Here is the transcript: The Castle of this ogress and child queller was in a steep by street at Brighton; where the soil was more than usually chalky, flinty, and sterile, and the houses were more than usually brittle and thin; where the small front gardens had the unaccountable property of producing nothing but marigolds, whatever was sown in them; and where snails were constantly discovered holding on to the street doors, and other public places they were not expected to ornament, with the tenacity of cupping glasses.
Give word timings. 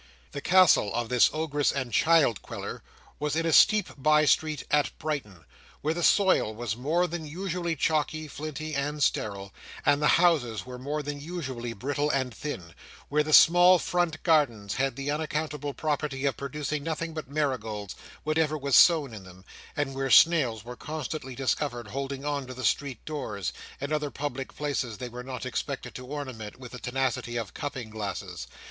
The 0.31 0.41
Castle 0.41 0.91
of 0.95 1.09
this 1.09 1.29
ogress 1.31 1.71
and 1.71 1.93
child 1.93 2.41
queller 2.41 2.81
was 3.19 3.35
in 3.35 3.45
a 3.45 3.53
steep 3.53 3.89
by 3.95 4.25
street 4.25 4.63
at 4.71 4.89
Brighton; 4.97 5.45
where 5.81 5.93
the 5.93 6.01
soil 6.01 6.55
was 6.55 6.75
more 6.75 7.05
than 7.05 7.27
usually 7.27 7.75
chalky, 7.75 8.27
flinty, 8.27 8.73
and 8.73 9.03
sterile, 9.03 9.53
and 9.85 10.01
the 10.01 10.07
houses 10.17 10.65
were 10.65 10.79
more 10.79 11.03
than 11.03 11.21
usually 11.21 11.73
brittle 11.73 12.09
and 12.09 12.33
thin; 12.33 12.73
where 13.09 13.21
the 13.21 13.31
small 13.31 13.77
front 13.77 14.23
gardens 14.23 14.73
had 14.73 14.95
the 14.95 15.11
unaccountable 15.11 15.71
property 15.75 16.25
of 16.25 16.35
producing 16.35 16.81
nothing 16.83 17.13
but 17.13 17.29
marigolds, 17.29 17.93
whatever 18.23 18.57
was 18.57 18.75
sown 18.75 19.13
in 19.13 19.23
them; 19.23 19.45
and 19.77 19.93
where 19.93 20.09
snails 20.09 20.65
were 20.65 20.75
constantly 20.75 21.35
discovered 21.35 21.89
holding 21.89 22.25
on 22.25 22.47
to 22.47 22.55
the 22.55 22.65
street 22.65 23.05
doors, 23.05 23.53
and 23.79 23.93
other 23.93 24.09
public 24.09 24.55
places 24.55 24.97
they 24.97 25.09
were 25.09 25.21
not 25.23 25.45
expected 25.45 25.93
to 25.93 26.07
ornament, 26.07 26.59
with 26.59 26.71
the 26.71 26.79
tenacity 26.79 27.37
of 27.37 27.53
cupping 27.53 27.91
glasses. 27.91 28.47